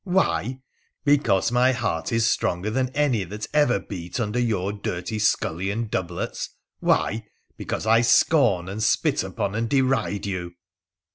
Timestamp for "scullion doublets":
5.19-6.49